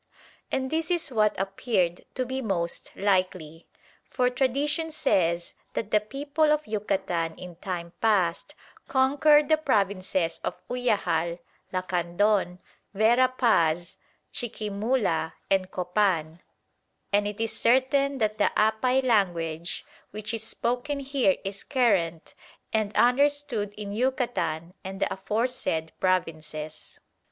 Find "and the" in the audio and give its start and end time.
24.83-25.13